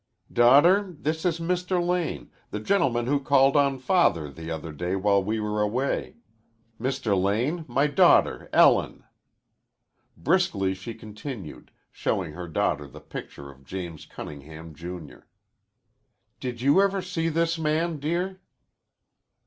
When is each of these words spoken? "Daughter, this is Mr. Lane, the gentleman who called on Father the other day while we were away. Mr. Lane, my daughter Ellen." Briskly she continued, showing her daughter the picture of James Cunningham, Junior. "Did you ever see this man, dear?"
"Daughter, 0.33 0.95
this 0.97 1.25
is 1.25 1.39
Mr. 1.39 1.79
Lane, 1.79 2.31
the 2.49 2.59
gentleman 2.59 3.05
who 3.05 3.19
called 3.19 3.55
on 3.55 3.77
Father 3.77 4.31
the 4.31 4.49
other 4.49 4.71
day 4.71 4.95
while 4.95 5.23
we 5.23 5.39
were 5.39 5.61
away. 5.61 6.15
Mr. 6.79 7.15
Lane, 7.15 7.65
my 7.67 7.85
daughter 7.85 8.49
Ellen." 8.51 9.03
Briskly 10.17 10.73
she 10.73 10.95
continued, 10.95 11.69
showing 11.91 12.31
her 12.33 12.47
daughter 12.47 12.87
the 12.87 12.99
picture 12.99 13.51
of 13.51 13.63
James 13.63 14.07
Cunningham, 14.07 14.73
Junior. 14.73 15.27
"Did 16.39 16.61
you 16.61 16.81
ever 16.81 17.03
see 17.03 17.29
this 17.29 17.59
man, 17.59 17.99
dear?" 17.99 18.41